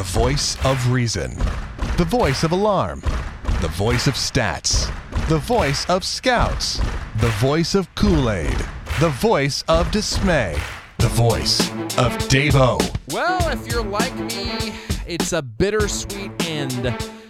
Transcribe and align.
The 0.00 0.18
voice 0.18 0.56
of 0.64 0.90
reason. 0.90 1.36
The 1.98 2.06
voice 2.08 2.42
of 2.42 2.52
alarm. 2.52 3.02
The 3.60 3.68
voice 3.68 4.06
of 4.06 4.14
stats. 4.14 4.90
The 5.28 5.36
voice 5.36 5.84
of 5.90 6.04
scouts. 6.04 6.80
The 7.20 7.28
voice 7.38 7.74
of 7.74 7.94
Kool 7.96 8.30
Aid. 8.30 8.56
The 8.98 9.10
voice 9.10 9.62
of 9.68 9.90
dismay. 9.90 10.58
The 10.96 11.08
voice 11.08 11.68
of 11.98 12.16
Davo. 12.30 12.80
Well, 13.12 13.46
if 13.50 13.70
you're 13.70 13.84
like 13.84 14.16
me, 14.16 14.72
it's 15.06 15.34
a 15.34 15.42
bittersweet 15.42 16.32
end 16.48 16.82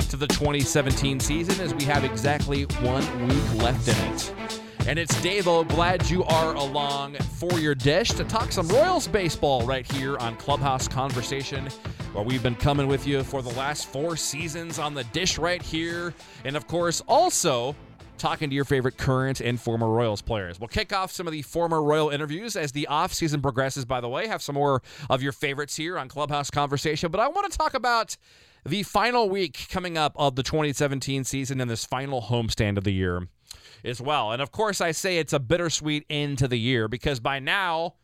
to 0.08 0.16
the 0.16 0.28
2017 0.28 1.18
season 1.18 1.60
as 1.60 1.74
we 1.74 1.82
have 1.86 2.04
exactly 2.04 2.62
one 2.82 3.02
week 3.26 3.54
left 3.64 3.88
in 3.88 3.96
it. 4.12 4.60
And 4.86 4.96
it's 4.96 5.14
Davo. 5.16 5.68
Glad 5.68 6.08
you 6.08 6.22
are 6.22 6.54
along 6.54 7.16
for 7.16 7.58
your 7.58 7.74
dish 7.74 8.10
to 8.10 8.22
talk 8.22 8.52
some 8.52 8.68
Royals 8.68 9.08
baseball 9.08 9.62
right 9.66 9.90
here 9.90 10.16
on 10.18 10.36
Clubhouse 10.36 10.86
Conversation, 10.86 11.68
where 12.12 12.24
we've 12.24 12.42
been 12.42 12.56
coming 12.56 12.88
with 12.88 13.06
you 13.06 13.22
for 13.22 13.40
the 13.40 13.50
last 13.50 13.86
four 13.88 14.16
seasons 14.16 14.78
on 14.78 14.94
the 14.94 15.04
dish 15.04 15.38
right 15.38 15.62
here. 15.62 16.12
And 16.44 16.56
of 16.56 16.66
course, 16.66 17.00
also 17.06 17.76
talking 18.18 18.50
to 18.50 18.54
your 18.54 18.64
favorite 18.64 18.96
current 18.96 19.40
and 19.40 19.60
former 19.60 19.88
Royals 19.88 20.20
players. 20.20 20.58
We'll 20.58 20.68
kick 20.68 20.92
off 20.92 21.12
some 21.12 21.26
of 21.26 21.32
the 21.32 21.42
former 21.42 21.82
Royal 21.82 22.10
interviews 22.10 22.56
as 22.56 22.72
the 22.72 22.88
offseason 22.90 23.40
progresses, 23.40 23.84
by 23.84 24.00
the 24.00 24.08
way. 24.08 24.26
Have 24.26 24.42
some 24.42 24.56
more 24.56 24.82
of 25.08 25.22
your 25.22 25.32
favorites 25.32 25.76
here 25.76 25.98
on 25.98 26.08
Clubhouse 26.08 26.50
Conversation. 26.50 27.10
But 27.10 27.20
I 27.20 27.28
want 27.28 27.50
to 27.50 27.56
talk 27.56 27.74
about 27.74 28.16
the 28.66 28.82
final 28.82 29.30
week 29.30 29.68
coming 29.70 29.96
up 29.96 30.12
of 30.16 30.36
the 30.36 30.42
2017 30.42 31.24
season 31.24 31.60
and 31.60 31.70
this 31.70 31.84
final 31.84 32.22
homestand 32.22 32.76
of 32.76 32.84
the 32.84 32.92
year 32.92 33.28
as 33.84 34.00
well. 34.00 34.32
And 34.32 34.42
of 34.42 34.50
course, 34.50 34.80
I 34.80 34.90
say 34.90 35.18
it's 35.18 35.32
a 35.32 35.40
bittersweet 35.40 36.04
end 36.10 36.38
to 36.38 36.48
the 36.48 36.58
year 36.58 36.88
because 36.88 37.20
by 37.20 37.38
now, 37.38 37.94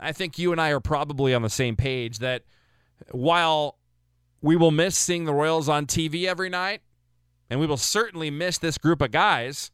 I 0.00 0.12
think 0.12 0.38
you 0.38 0.52
and 0.52 0.60
I 0.60 0.70
are 0.70 0.80
probably 0.80 1.32
on 1.32 1.42
the 1.42 1.48
same 1.48 1.76
page 1.76 2.18
that 2.18 2.42
while 3.10 3.76
we 4.42 4.56
will 4.56 4.70
miss 4.70 4.96
seeing 4.96 5.24
the 5.24 5.34
Royals 5.34 5.68
on 5.68 5.86
TV 5.86 6.26
every 6.26 6.48
night, 6.48 6.80
and 7.48 7.60
we 7.60 7.66
will 7.66 7.76
certainly 7.76 8.30
miss 8.30 8.58
this 8.58 8.78
group 8.78 9.02
of 9.02 9.10
guys, 9.10 9.70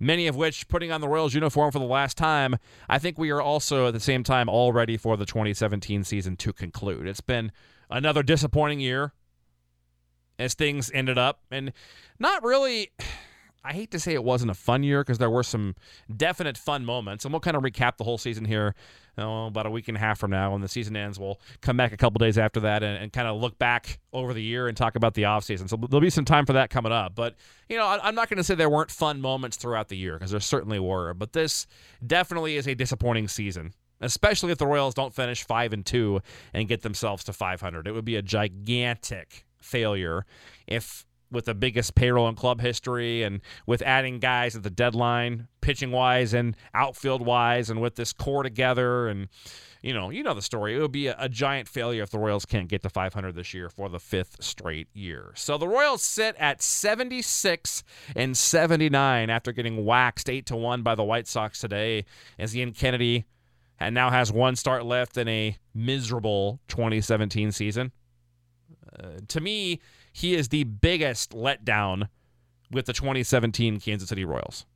many 0.00 0.26
of 0.26 0.36
which 0.36 0.68
putting 0.68 0.92
on 0.92 1.00
the 1.00 1.08
Royals 1.08 1.34
uniform 1.34 1.70
for 1.70 1.78
the 1.78 1.84
last 1.84 2.16
time, 2.16 2.56
I 2.88 2.98
think 2.98 3.18
we 3.18 3.30
are 3.30 3.40
also 3.40 3.88
at 3.88 3.94
the 3.94 4.00
same 4.00 4.24
time 4.24 4.48
all 4.48 4.72
ready 4.72 4.96
for 4.96 5.16
the 5.16 5.26
2017 5.26 6.04
season 6.04 6.36
to 6.36 6.52
conclude. 6.52 7.06
It's 7.06 7.20
been 7.20 7.52
another 7.90 8.22
disappointing 8.22 8.80
year 8.80 9.12
as 10.38 10.54
things 10.54 10.90
ended 10.92 11.18
up, 11.18 11.40
and 11.50 11.72
not 12.18 12.42
really. 12.42 12.90
I 13.64 13.72
hate 13.72 13.90
to 13.90 13.98
say 13.98 14.14
it 14.14 14.24
wasn't 14.24 14.52
a 14.52 14.54
fun 14.54 14.82
year 14.82 15.02
because 15.02 15.18
there 15.18 15.28
were 15.28 15.42
some 15.42 15.74
definite 16.16 16.56
fun 16.56 16.84
moments, 16.84 17.24
and 17.24 17.32
we'll 17.32 17.40
kind 17.40 17.56
of 17.56 17.62
recap 17.62 17.96
the 17.96 18.04
whole 18.04 18.16
season 18.16 18.44
here 18.44 18.74
oh, 19.18 19.46
about 19.46 19.66
a 19.66 19.70
week 19.70 19.88
and 19.88 19.96
a 19.96 20.00
half 20.00 20.18
from 20.18 20.30
now 20.30 20.52
when 20.52 20.60
the 20.60 20.68
season 20.68 20.96
ends. 20.96 21.18
We'll 21.18 21.40
come 21.60 21.76
back 21.76 21.92
a 21.92 21.96
couple 21.96 22.18
days 22.18 22.38
after 22.38 22.60
that 22.60 22.82
and, 22.82 23.02
and 23.02 23.12
kind 23.12 23.28
of 23.28 23.40
look 23.40 23.58
back 23.58 23.98
over 24.12 24.32
the 24.32 24.42
year 24.42 24.68
and 24.68 24.76
talk 24.76 24.96
about 24.96 25.14
the 25.14 25.22
offseason. 25.22 25.68
So 25.68 25.76
there'll 25.76 26.00
be 26.00 26.10
some 26.10 26.24
time 26.24 26.46
for 26.46 26.54
that 26.54 26.70
coming 26.70 26.92
up. 26.92 27.14
But, 27.14 27.34
you 27.68 27.76
know, 27.76 27.86
I, 27.86 28.00
I'm 28.02 28.14
not 28.14 28.28
going 28.28 28.38
to 28.38 28.44
say 28.44 28.54
there 28.54 28.70
weren't 28.70 28.90
fun 28.90 29.20
moments 29.20 29.56
throughout 29.56 29.88
the 29.88 29.96
year 29.96 30.14
because 30.14 30.30
there 30.30 30.40
certainly 30.40 30.78
were. 30.78 31.14
But 31.14 31.32
this 31.32 31.66
definitely 32.06 32.56
is 32.56 32.66
a 32.66 32.74
disappointing 32.74 33.28
season 33.28 33.72
especially 34.00 34.52
if 34.52 34.58
the 34.58 34.66
Royals 34.66 34.94
don't 34.94 35.12
finish 35.12 35.44
5 35.44 35.72
and 35.72 35.84
2 35.84 36.20
and 36.54 36.68
get 36.68 36.82
themselves 36.82 37.24
to 37.24 37.32
500. 37.32 37.88
It 37.88 37.90
would 37.90 38.04
be 38.04 38.14
a 38.14 38.22
gigantic 38.22 39.44
failure 39.60 40.24
if 40.68 41.04
with 41.30 41.44
the 41.44 41.54
biggest 41.54 41.94
payroll 41.94 42.28
in 42.28 42.34
club 42.34 42.60
history 42.60 43.22
and 43.22 43.40
with 43.66 43.82
adding 43.82 44.18
guys 44.18 44.56
at 44.56 44.62
the 44.62 44.70
deadline, 44.70 45.48
pitching 45.60 45.90
wise 45.90 46.32
and 46.32 46.56
outfield 46.74 47.24
wise, 47.24 47.70
and 47.70 47.80
with 47.80 47.96
this 47.96 48.12
core 48.12 48.42
together. 48.42 49.08
And, 49.08 49.28
you 49.82 49.92
know, 49.92 50.10
you 50.10 50.22
know 50.22 50.34
the 50.34 50.42
story. 50.42 50.76
It 50.76 50.80
would 50.80 50.92
be 50.92 51.08
a, 51.08 51.16
a, 51.18 51.28
giant 51.28 51.68
failure 51.68 52.02
if 52.02 52.10
the 52.10 52.18
Royals 52.18 52.46
can't 52.46 52.68
get 52.68 52.82
to 52.82 52.88
500 52.88 53.34
this 53.34 53.52
year 53.52 53.68
for 53.68 53.88
the 53.88 54.00
fifth 54.00 54.42
straight 54.42 54.88
year. 54.94 55.32
So 55.34 55.58
the 55.58 55.68
Royals 55.68 56.02
sit 56.02 56.34
at 56.38 56.62
76 56.62 57.84
and 58.16 58.36
79 58.36 59.30
after 59.30 59.52
getting 59.52 59.84
waxed 59.84 60.30
8 60.30 60.46
to 60.46 60.56
1 60.56 60.82
by 60.82 60.94
the 60.94 61.04
White 61.04 61.28
Sox 61.28 61.60
today 61.60 62.04
as 62.38 62.56
Ian 62.56 62.72
Kennedy 62.72 63.26
and 63.80 63.94
now 63.94 64.10
has 64.10 64.32
one 64.32 64.56
start 64.56 64.84
left 64.84 65.16
in 65.16 65.28
a 65.28 65.56
miserable 65.74 66.60
2017 66.68 67.52
season. 67.52 67.92
Uh, 68.98 69.20
to 69.28 69.40
me, 69.40 69.80
he 70.18 70.34
is 70.34 70.48
the 70.48 70.64
biggest 70.64 71.30
letdown 71.30 72.08
with 72.72 72.86
the 72.86 72.92
2017 72.92 73.78
Kansas 73.78 74.08
City 74.08 74.24
Royals. 74.24 74.66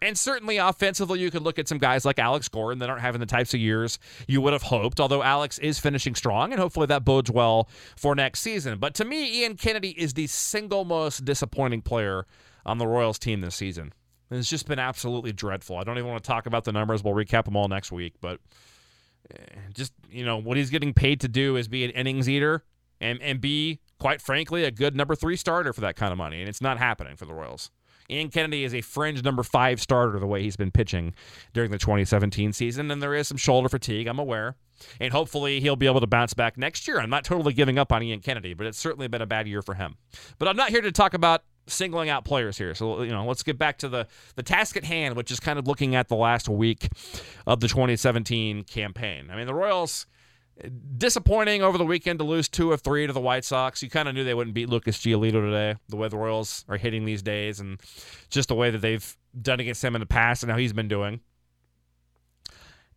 And 0.00 0.16
certainly 0.16 0.56
offensively, 0.56 1.20
you 1.20 1.30
could 1.30 1.42
look 1.42 1.58
at 1.58 1.68
some 1.68 1.76
guys 1.76 2.04
like 2.04 2.18
Alex 2.18 2.48
Gordon 2.48 2.78
that 2.78 2.88
aren't 2.88 3.02
having 3.02 3.20
the 3.20 3.26
types 3.26 3.52
of 3.52 3.60
years 3.60 3.98
you 4.26 4.40
would 4.40 4.54
have 4.54 4.62
hoped, 4.62 5.00
although 5.00 5.22
Alex 5.22 5.58
is 5.58 5.78
finishing 5.78 6.14
strong, 6.14 6.52
and 6.52 6.60
hopefully 6.60 6.86
that 6.86 7.04
bodes 7.04 7.30
well 7.30 7.68
for 7.96 8.14
next 8.14 8.40
season. 8.40 8.78
But 8.78 8.94
to 8.94 9.04
me, 9.04 9.42
Ian 9.42 9.56
Kennedy 9.56 9.90
is 9.90 10.14
the 10.14 10.28
single 10.28 10.84
most 10.84 11.24
disappointing 11.26 11.82
player 11.82 12.24
on 12.64 12.78
the 12.78 12.86
Royals 12.86 13.18
team 13.18 13.42
this 13.42 13.56
season. 13.56 13.92
It's 14.30 14.48
just 14.48 14.66
been 14.66 14.78
absolutely 14.78 15.32
dreadful. 15.32 15.76
I 15.76 15.84
don't 15.84 15.98
even 15.98 16.10
want 16.10 16.22
to 16.22 16.28
talk 16.28 16.46
about 16.46 16.64
the 16.64 16.72
numbers. 16.72 17.02
We'll 17.04 17.14
recap 17.14 17.44
them 17.44 17.56
all 17.56 17.68
next 17.68 17.92
week. 17.92 18.14
But 18.20 18.40
eh, 19.30 19.36
just, 19.74 19.92
you 20.10 20.24
know, 20.24 20.38
what 20.38 20.56
he's 20.56 20.70
getting 20.70 20.94
paid 20.94 21.20
to 21.20 21.28
do 21.28 21.56
is 21.56 21.66
be 21.68 21.84
an 21.84 21.90
innings 21.90 22.28
eater 22.28 22.62
and, 23.00 23.20
and 23.20 23.40
be 23.40 23.80
quite 23.98 24.20
frankly, 24.20 24.64
a 24.64 24.70
good 24.70 24.96
number 24.96 25.14
three 25.14 25.36
starter 25.36 25.72
for 25.72 25.80
that 25.80 25.96
kind 25.96 26.12
of 26.12 26.18
money, 26.18 26.40
and 26.40 26.48
it's 26.48 26.60
not 26.60 26.78
happening 26.78 27.16
for 27.16 27.24
the 27.24 27.34
Royals. 27.34 27.70
Ian 28.10 28.30
Kennedy 28.30 28.64
is 28.64 28.74
a 28.74 28.80
fringe 28.80 29.22
number 29.22 29.42
five 29.42 29.80
starter 29.80 30.18
the 30.18 30.26
way 30.26 30.42
he's 30.42 30.56
been 30.56 30.70
pitching 30.70 31.14
during 31.52 31.70
the 31.70 31.78
2017 31.78 32.52
season, 32.52 32.90
and 32.90 33.02
there 33.02 33.14
is 33.14 33.28
some 33.28 33.36
shoulder 33.36 33.68
fatigue, 33.68 34.06
I'm 34.06 34.18
aware. 34.18 34.56
And 35.00 35.12
hopefully 35.12 35.60
he'll 35.60 35.76
be 35.76 35.86
able 35.86 36.00
to 36.00 36.06
bounce 36.06 36.34
back 36.34 36.56
next 36.56 36.86
year. 36.86 37.00
I'm 37.00 37.10
not 37.10 37.24
totally 37.24 37.52
giving 37.52 37.78
up 37.78 37.92
on 37.92 38.02
Ian 38.02 38.20
Kennedy, 38.20 38.54
but 38.54 38.66
it's 38.66 38.78
certainly 38.78 39.08
been 39.08 39.20
a 39.20 39.26
bad 39.26 39.48
year 39.48 39.60
for 39.60 39.74
him. 39.74 39.96
But 40.38 40.48
I'm 40.48 40.56
not 40.56 40.70
here 40.70 40.80
to 40.80 40.92
talk 40.92 41.14
about 41.14 41.42
singling 41.66 42.08
out 42.08 42.24
players 42.24 42.56
here. 42.56 42.74
So 42.74 43.02
you 43.02 43.10
know, 43.10 43.26
let's 43.26 43.42
get 43.42 43.58
back 43.58 43.78
to 43.78 43.88
the 43.88 44.06
the 44.36 44.42
task 44.42 44.76
at 44.76 44.84
hand, 44.84 45.16
which 45.16 45.30
is 45.30 45.40
kind 45.40 45.58
of 45.58 45.66
looking 45.66 45.94
at 45.94 46.08
the 46.08 46.16
last 46.16 46.48
week 46.48 46.88
of 47.46 47.60
the 47.60 47.68
2017 47.68 48.64
campaign. 48.64 49.30
I 49.30 49.36
mean, 49.36 49.46
the 49.46 49.54
Royals 49.54 50.06
Disappointing 50.96 51.62
over 51.62 51.78
the 51.78 51.84
weekend 51.84 52.18
to 52.18 52.24
lose 52.24 52.48
two 52.48 52.72
of 52.72 52.80
three 52.80 53.06
to 53.06 53.12
the 53.12 53.20
White 53.20 53.44
Sox. 53.44 53.80
You 53.80 53.88
kind 53.88 54.08
of 54.08 54.14
knew 54.14 54.24
they 54.24 54.34
wouldn't 54.34 54.54
beat 54.54 54.68
Lucas 54.68 54.98
Giolito 54.98 55.32
today, 55.34 55.76
the 55.88 55.96
way 55.96 56.08
the 56.08 56.16
Royals 56.16 56.64
are 56.68 56.76
hitting 56.76 57.04
these 57.04 57.22
days, 57.22 57.60
and 57.60 57.80
just 58.28 58.48
the 58.48 58.56
way 58.56 58.70
that 58.70 58.78
they've 58.78 59.16
done 59.40 59.60
against 59.60 59.84
him 59.84 59.94
in 59.94 60.00
the 60.00 60.06
past 60.06 60.42
and 60.42 60.50
how 60.50 60.58
he's 60.58 60.72
been 60.72 60.88
doing. 60.88 61.20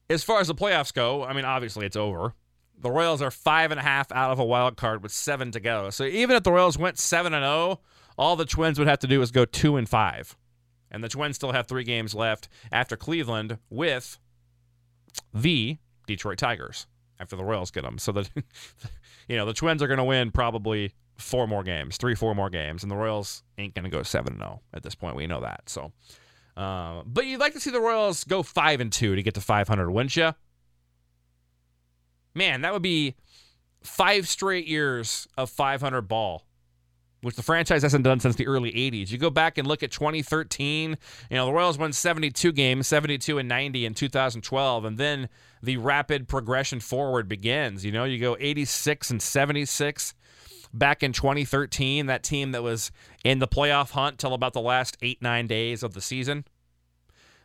As 0.10 0.24
far 0.24 0.40
as 0.40 0.48
the 0.48 0.56
playoffs 0.56 0.92
go, 0.92 1.24
I 1.24 1.34
mean, 1.34 1.46
obviously 1.46 1.86
it's 1.86 1.96
over. 1.96 2.34
The 2.80 2.90
Royals 2.90 3.22
are 3.22 3.30
five 3.30 3.70
and 3.70 3.80
a 3.80 3.84
half 3.84 4.12
out 4.12 4.32
of 4.32 4.40
a 4.40 4.46
wild 4.46 4.76
card 4.76 5.04
with 5.04 5.12
seven 5.12 5.52
to 5.52 5.60
go. 5.60 5.92
So 5.92 6.04
even 6.06 6.36
if 6.36 6.42
the 6.42 6.52
Royals 6.52 6.80
went 6.80 6.98
seven 6.98 7.32
and 7.32 7.44
zero, 7.44 7.80
all 8.18 8.36
the 8.36 8.46
Twins 8.46 8.80
would 8.80 8.88
have 8.88 9.00
to 9.00 9.08
do 9.08 9.22
is 9.22 9.30
go 9.30 9.46
two 9.46 9.78
and 9.78 9.88
five, 9.88 10.36
and 10.90 11.04
the 11.04 11.10
Twins 11.10 11.36
still 11.36 11.52
have 11.52 11.68
three 11.68 11.84
games 11.84 12.16
left 12.16 12.50
after 12.72 12.98
Cleveland 12.98 13.60
with 13.70 14.18
the 15.32 15.78
Detroit 16.08 16.40
Tigers 16.40 16.88
after 17.22 17.36
the 17.36 17.44
Royals 17.46 17.72
get 17.72 17.84
them. 17.84 17.98
So 17.98 18.12
that 18.12 18.30
you 19.28 19.38
know 19.38 19.46
the 19.46 19.54
Twins 19.54 19.82
are 19.82 19.88
going 19.88 20.00
to 20.00 20.04
win 20.04 20.32
probably 20.32 20.94
four 21.18 21.48
more 21.48 21.64
games, 21.64 21.98
three, 21.98 22.16
four 22.16 22.34
more 22.36 22.50
games, 22.50 22.84
and 22.84 22.92
the 22.92 22.98
Royals 22.98 23.44
ain't 23.58 23.76
going 23.76 23.86
to 23.86 23.90
go 23.90 24.04
seven 24.04 24.34
and 24.34 24.42
zero 24.42 24.62
at 24.74 24.84
this 24.84 24.96
point. 24.96 25.16
We 25.16 25.28
know 25.28 25.42
that. 25.42 25.70
So, 25.70 25.92
uh, 26.58 27.04
but 27.06 27.26
you'd 27.26 27.40
like 27.40 27.54
to 27.54 27.60
see 27.60 27.72
the 27.72 27.80
Royals 27.80 28.24
go 28.24 28.44
five 28.44 28.82
and 28.82 28.92
two 28.92 29.16
to 29.16 29.24
get 29.24 29.36
to 29.36 29.42
five 29.42 29.68
hundred, 29.68 29.92
wouldn't 29.92 30.16
you? 30.16 30.34
Man, 32.34 32.62
that 32.62 32.74
would 32.74 32.82
be 32.82 33.16
five 33.84 34.28
straight 34.28 34.68
years 34.68 35.28
of 35.38 35.50
500 35.50 36.04
ball 36.04 36.46
which 37.22 37.36
the 37.36 37.44
franchise 37.44 37.84
hasn't 37.84 38.04
done 38.04 38.20
since 38.20 38.36
the 38.36 38.48
early 38.48 38.72
80s. 38.72 39.12
You 39.12 39.18
go 39.18 39.30
back 39.30 39.58
and 39.58 39.68
look 39.68 39.84
at 39.84 39.92
2013, 39.92 40.98
you 41.30 41.38
know, 41.38 41.46
the 41.46 41.54
Royals 41.54 41.78
won 41.78 41.94
72 41.94 42.52
games, 42.52 42.88
72 42.88 43.38
and 43.38 43.48
90 43.48 43.86
in 43.86 43.94
2012, 43.94 44.86
and 44.86 44.98
then 44.98 45.30
the 45.62 45.78
rapid 45.78 46.28
progression 46.28 46.80
forward 46.80 47.28
begins. 47.28 47.86
You 47.86 47.92
know, 47.92 48.04
you 48.04 48.20
go 48.20 48.36
86 48.40 49.12
and 49.12 49.22
76 49.22 50.16
back 50.74 51.04
in 51.04 51.14
2013, 51.14 52.08
that 52.08 52.24
team 52.24 52.52
that 52.52 52.64
was 52.64 52.92
in 53.24 53.40
the 53.40 53.48
playoff 53.48 53.92
hunt 53.92 54.18
till 54.18 54.34
about 54.34 54.54
the 54.54 54.62
last 54.62 55.00
8-9 55.02 55.48
days 55.48 55.84
of 55.84 55.94
the 55.94 56.02
season. 56.02 56.46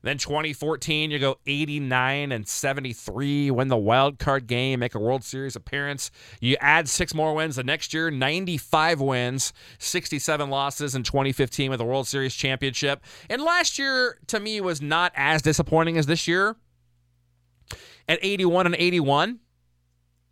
Then 0.06 0.18
2014, 0.18 1.10
you 1.10 1.18
go 1.18 1.38
89 1.48 2.30
and 2.30 2.46
73, 2.46 3.50
win 3.50 3.66
the 3.66 3.76
wild 3.76 4.20
card 4.20 4.46
game, 4.46 4.78
make 4.78 4.94
a 4.94 5.00
World 5.00 5.24
Series 5.24 5.56
appearance. 5.56 6.12
You 6.38 6.56
add 6.60 6.88
six 6.88 7.12
more 7.12 7.34
wins 7.34 7.56
the 7.56 7.64
next 7.64 7.92
year, 7.92 8.08
95 8.08 9.00
wins, 9.00 9.52
67 9.80 10.48
losses 10.48 10.94
in 10.94 11.02
2015 11.02 11.70
with 11.70 11.78
the 11.78 11.84
World 11.84 12.06
Series 12.06 12.36
championship. 12.36 13.02
And 13.28 13.42
last 13.42 13.80
year, 13.80 14.20
to 14.28 14.38
me, 14.38 14.60
was 14.60 14.80
not 14.80 15.10
as 15.16 15.42
disappointing 15.42 15.98
as 15.98 16.06
this 16.06 16.28
year 16.28 16.54
at 18.08 18.20
81 18.22 18.66
and 18.66 18.76
81 18.76 19.40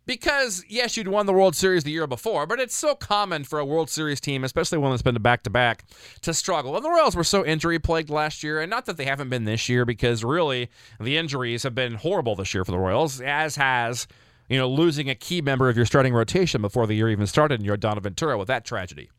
because 0.05 0.63
yes, 0.67 0.97
you'd 0.97 1.07
won 1.07 1.25
the 1.25 1.33
World 1.33 1.55
Series 1.55 1.83
the 1.83 1.91
year 1.91 2.07
before, 2.07 2.45
but 2.45 2.59
it's 2.59 2.75
so 2.75 2.95
common 2.95 3.43
for 3.43 3.59
a 3.59 3.65
World 3.65 3.89
Series 3.89 4.19
team, 4.19 4.43
especially 4.43 4.77
one 4.77 4.91
that's 4.91 5.01
been 5.01 5.15
back 5.21 5.43
to 5.43 5.49
back, 5.49 5.85
to 6.21 6.33
struggle. 6.33 6.75
And 6.75 6.85
the 6.85 6.89
Royals 6.89 7.15
were 7.15 7.23
so 7.23 7.45
injury 7.45 7.79
plagued 7.79 8.09
last 8.09 8.43
year, 8.43 8.61
and 8.61 8.69
not 8.69 8.85
that 8.85 8.97
they 8.97 9.05
haven't 9.05 9.29
been 9.29 9.45
this 9.45 9.69
year, 9.69 9.85
because 9.85 10.23
really 10.23 10.69
the 10.99 11.17
injuries 11.17 11.63
have 11.63 11.75
been 11.75 11.95
horrible 11.95 12.35
this 12.35 12.53
year 12.53 12.65
for 12.65 12.71
the 12.71 12.79
Royals, 12.79 13.21
as 13.21 13.55
has 13.55 14.07
you 14.49 14.57
know, 14.57 14.69
losing 14.69 15.09
a 15.09 15.15
key 15.15 15.41
member 15.41 15.69
of 15.69 15.77
your 15.77 15.85
starting 15.85 16.13
rotation 16.13 16.61
before 16.61 16.85
the 16.87 16.93
year 16.93 17.09
even 17.09 17.27
started 17.27 17.59
and 17.59 17.69
Yordano 17.69 18.01
Ventura 18.01 18.37
with 18.37 18.47
that 18.47 18.65
tragedy. 18.65 19.09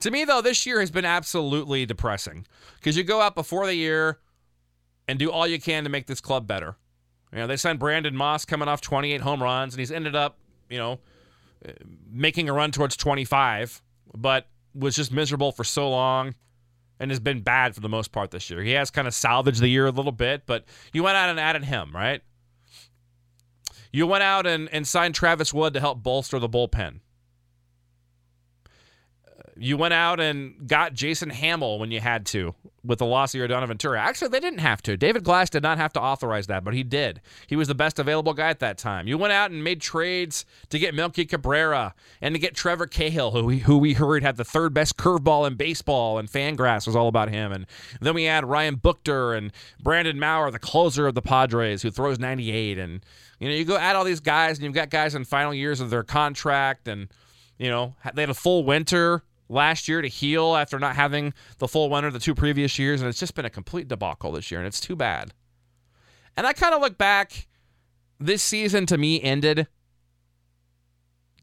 To 0.00 0.10
me, 0.10 0.24
though, 0.24 0.40
this 0.40 0.64
year 0.66 0.80
has 0.80 0.90
been 0.90 1.04
absolutely 1.04 1.86
depressing 1.86 2.46
because 2.76 2.96
you 2.96 3.04
go 3.04 3.20
out 3.20 3.34
before 3.34 3.66
the 3.66 3.74
year 3.74 4.18
and 5.06 5.18
do 5.18 5.30
all 5.30 5.46
you 5.46 5.60
can 5.60 5.84
to 5.84 5.90
make 5.90 6.06
this 6.06 6.20
club 6.20 6.46
better. 6.46 6.76
You 7.32 7.38
know, 7.38 7.46
they 7.46 7.56
signed 7.56 7.78
Brandon 7.78 8.14
Moss 8.14 8.44
coming 8.44 8.68
off 8.68 8.80
28 8.80 9.20
home 9.22 9.42
runs, 9.42 9.74
and 9.74 9.78
he's 9.78 9.90
ended 9.90 10.14
up, 10.14 10.38
you 10.68 10.78
know, 10.78 11.00
eh, 11.64 11.72
making 12.10 12.48
a 12.48 12.52
run 12.52 12.70
towards 12.70 12.96
25, 12.96 13.82
but 14.14 14.48
was 14.74 14.96
just 14.96 15.12
miserable 15.12 15.52
for 15.52 15.64
so 15.64 15.88
long 15.90 16.34
and 17.00 17.10
has 17.10 17.20
been 17.20 17.40
bad 17.40 17.74
for 17.74 17.80
the 17.80 17.88
most 17.88 18.12
part 18.12 18.30
this 18.30 18.50
year. 18.50 18.62
He 18.62 18.72
has 18.72 18.90
kind 18.90 19.08
of 19.08 19.14
salvaged 19.14 19.60
the 19.60 19.68
year 19.68 19.86
a 19.86 19.90
little 19.90 20.12
bit, 20.12 20.42
but 20.46 20.64
you 20.92 21.02
went 21.02 21.16
out 21.16 21.30
and 21.30 21.40
added 21.40 21.64
him, 21.64 21.90
right? 21.94 22.22
You 23.92 24.06
went 24.06 24.22
out 24.22 24.46
and, 24.46 24.68
and 24.72 24.86
signed 24.86 25.14
Travis 25.14 25.52
Wood 25.52 25.74
to 25.74 25.80
help 25.80 26.02
bolster 26.02 26.38
the 26.38 26.48
bullpen. 26.48 27.00
You 29.62 29.76
went 29.76 29.94
out 29.94 30.18
and 30.18 30.66
got 30.66 30.92
Jason 30.92 31.30
Hammel 31.30 31.78
when 31.78 31.92
you 31.92 32.00
had 32.00 32.26
to 32.26 32.52
with 32.84 32.98
the 32.98 33.06
loss 33.06 33.32
of 33.32 33.40
Yordano 33.40 33.68
Ventura. 33.68 34.00
Actually, 34.00 34.30
they 34.30 34.40
didn't 34.40 34.58
have 34.58 34.82
to. 34.82 34.96
David 34.96 35.22
Glass 35.22 35.50
did 35.50 35.62
not 35.62 35.78
have 35.78 35.92
to 35.92 36.00
authorize 36.00 36.48
that, 36.48 36.64
but 36.64 36.74
he 36.74 36.82
did. 36.82 37.20
He 37.46 37.54
was 37.54 37.68
the 37.68 37.74
best 37.76 38.00
available 38.00 38.34
guy 38.34 38.48
at 38.48 38.58
that 38.58 38.76
time. 38.76 39.06
You 39.06 39.16
went 39.16 39.32
out 39.32 39.52
and 39.52 39.62
made 39.62 39.80
trades 39.80 40.44
to 40.70 40.80
get 40.80 40.96
Melky 40.96 41.24
Cabrera 41.24 41.94
and 42.20 42.34
to 42.34 42.40
get 42.40 42.56
Trevor 42.56 42.88
Cahill, 42.88 43.30
who 43.30 43.44
we, 43.44 43.58
who 43.60 43.78
we 43.78 43.92
heard 43.92 44.24
had 44.24 44.36
the 44.36 44.44
third 44.44 44.74
best 44.74 44.96
curveball 44.96 45.46
in 45.46 45.54
baseball, 45.54 46.18
and 46.18 46.28
Fangraphs 46.28 46.84
was 46.84 46.96
all 46.96 47.06
about 47.06 47.28
him. 47.28 47.52
And 47.52 47.66
then 48.00 48.14
we 48.14 48.24
had 48.24 48.44
Ryan 48.44 48.78
Buchter 48.78 49.38
and 49.38 49.52
Brandon 49.80 50.18
Maurer, 50.18 50.50
the 50.50 50.58
closer 50.58 51.06
of 51.06 51.14
the 51.14 51.22
Padres, 51.22 51.82
who 51.82 51.92
throws 51.92 52.18
98. 52.18 52.78
And 52.78 53.06
you 53.38 53.48
know, 53.48 53.54
you 53.54 53.64
go 53.64 53.76
add 53.76 53.94
all 53.94 54.02
these 54.02 54.18
guys, 54.18 54.58
and 54.58 54.64
you've 54.64 54.74
got 54.74 54.90
guys 54.90 55.14
in 55.14 55.24
final 55.24 55.54
years 55.54 55.80
of 55.80 55.90
their 55.90 56.02
contract, 56.02 56.88
and 56.88 57.06
you 57.58 57.70
know 57.70 57.94
they 58.12 58.22
had 58.22 58.30
a 58.30 58.34
full 58.34 58.64
winter 58.64 59.22
last 59.52 59.86
year 59.86 60.02
to 60.02 60.08
heal 60.08 60.56
after 60.56 60.78
not 60.78 60.96
having 60.96 61.34
the 61.58 61.68
full 61.68 61.90
winter 61.90 62.10
the 62.10 62.18
two 62.18 62.34
previous 62.34 62.78
years, 62.78 63.00
and 63.00 63.08
it's 63.08 63.20
just 63.20 63.34
been 63.34 63.44
a 63.44 63.50
complete 63.50 63.88
debacle 63.88 64.32
this 64.32 64.50
year, 64.50 64.60
and 64.60 64.66
it's 64.66 64.80
too 64.80 64.96
bad. 64.96 65.32
And 66.36 66.46
I 66.46 66.52
kind 66.52 66.74
of 66.74 66.80
look 66.80 66.96
back, 66.96 67.46
this 68.18 68.42
season 68.42 68.86
to 68.86 68.96
me 68.96 69.20
ended 69.22 69.66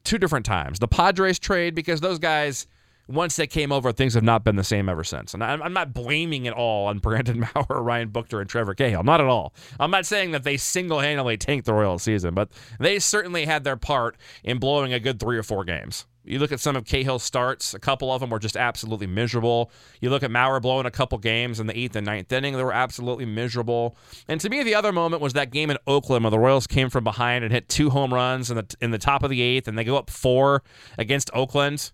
two 0.03 0.17
different 0.17 0.45
times. 0.45 0.79
The 0.79 0.87
Padres 0.87 1.37
trade, 1.37 1.75
because 1.75 2.01
those 2.01 2.17
guys, 2.17 2.65
once 3.07 3.35
they 3.35 3.45
came 3.45 3.71
over, 3.71 3.91
things 3.91 4.15
have 4.15 4.23
not 4.23 4.43
been 4.43 4.55
the 4.55 4.63
same 4.63 4.89
ever 4.89 5.03
since. 5.03 5.33
And 5.33 5.43
I'm 5.43 5.73
not 5.73 5.93
blaming 5.93 6.45
it 6.45 6.53
all 6.53 6.87
on 6.87 6.99
Brandon 6.99 7.45
Maurer, 7.55 7.83
Ryan 7.83 8.09
Buchter, 8.09 8.41
and 8.41 8.49
Trevor 8.49 8.73
Cahill. 8.73 9.03
Not 9.03 9.21
at 9.21 9.27
all. 9.27 9.53
I'm 9.79 9.91
not 9.91 10.05
saying 10.05 10.31
that 10.31 10.43
they 10.43 10.57
single 10.57 10.99
handedly 10.99 11.37
tanked 11.37 11.65
the 11.65 11.73
Royals 11.73 12.03
season, 12.03 12.33
but 12.33 12.49
they 12.79 12.97
certainly 12.97 13.45
had 13.45 13.63
their 13.63 13.77
part 13.77 14.17
in 14.43 14.57
blowing 14.57 14.93
a 14.93 14.99
good 14.99 15.19
three 15.19 15.37
or 15.37 15.43
four 15.43 15.63
games. 15.63 16.05
You 16.29 16.37
look 16.37 16.51
at 16.51 16.59
some 16.59 16.75
of 16.75 16.85
Cahill's 16.85 17.23
starts, 17.23 17.73
a 17.73 17.79
couple 17.79 18.13
of 18.13 18.21
them 18.21 18.29
were 18.29 18.37
just 18.37 18.55
absolutely 18.55 19.07
miserable. 19.07 19.71
You 19.99 20.11
look 20.11 20.21
at 20.21 20.29
Maurer 20.29 20.59
blowing 20.59 20.85
a 20.85 20.91
couple 20.91 21.17
games 21.17 21.59
in 21.59 21.65
the 21.65 21.77
eighth 21.77 21.95
and 21.95 22.05
ninth 22.05 22.31
inning, 22.31 22.55
they 22.55 22.63
were 22.63 22.71
absolutely 22.71 23.25
miserable. 23.25 23.97
And 24.27 24.39
to 24.41 24.49
me, 24.49 24.61
the 24.61 24.75
other 24.75 24.91
moment 24.91 25.23
was 25.23 25.33
that 25.33 25.49
game 25.49 25.71
in 25.71 25.77
Oakland 25.87 26.23
where 26.23 26.31
the 26.31 26.37
Royals 26.37 26.67
came 26.67 26.91
from 26.91 27.03
behind 27.03 27.43
and 27.43 27.51
hit 27.51 27.67
two 27.67 27.89
home 27.89 28.13
runs 28.13 28.51
in 28.51 28.57
the, 28.57 28.75
in 28.79 28.91
the 28.91 28.99
top 28.99 29.23
of 29.23 29.31
the 29.31 29.41
eighth, 29.41 29.67
and 29.67 29.75
they 29.75 29.83
go 29.83 29.97
up 29.97 30.11
four 30.11 30.61
against 30.99 31.31
Oakland. 31.33 31.91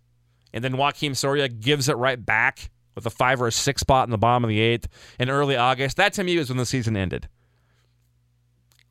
And 0.53 0.63
then 0.63 0.73
Joakim 0.73 1.15
Soria 1.15 1.47
gives 1.47 1.87
it 1.87 1.95
right 1.95 2.23
back 2.23 2.71
with 2.93 3.05
a 3.05 3.09
five 3.09 3.41
or 3.41 3.47
a 3.47 3.51
six 3.53 3.81
spot 3.81 4.05
in 4.07 4.11
the 4.11 4.17
bottom 4.17 4.43
of 4.43 4.49
the 4.49 4.59
eighth 4.59 4.87
in 5.17 5.29
early 5.29 5.55
August. 5.55 5.95
That 5.95 6.11
to 6.13 6.23
me 6.25 6.37
was 6.37 6.49
when 6.49 6.57
the 6.57 6.65
season 6.65 6.97
ended. 6.97 7.29